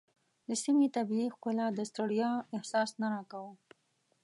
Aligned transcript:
د 0.47 0.49
سیمې 0.63 0.87
طبیعي 0.95 1.27
ښکلا 1.35 1.67
د 1.73 1.79
ستړیا 1.89 2.31
احساس 2.57 2.89
نه 3.01 3.07
راکاوه. 3.15 3.51